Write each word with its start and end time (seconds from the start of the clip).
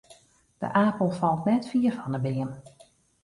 De 0.57 0.73
apel 0.73 1.11
falt 1.19 1.45
net 1.49 1.63
fier 1.71 1.91
fan 1.99 2.15
'e 2.17 2.21
beam. 2.25 2.51